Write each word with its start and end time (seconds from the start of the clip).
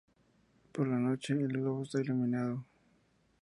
Por 0.71 0.87
la 0.87 0.97
noche, 0.97 1.33
el 1.33 1.49
globo 1.49 1.83
está 1.83 2.01
iluminado. 2.01 2.65